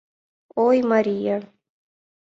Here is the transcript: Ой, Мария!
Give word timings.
Ой, 0.65 0.77
Мария! 0.89 1.37